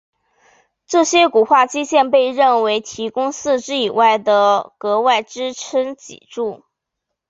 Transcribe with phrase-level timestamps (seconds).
[0.87, 6.63] 这些骨化肌腱被认为提供四肢以外的额外支撑脊椎。